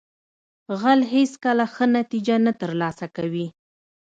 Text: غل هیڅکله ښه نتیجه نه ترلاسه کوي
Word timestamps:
غل 0.81 0.99
هیڅکله 1.13 1.65
ښه 1.73 1.85
نتیجه 1.97 2.35
نه 2.45 2.51
ترلاسه 2.61 3.05
کوي 3.15 3.47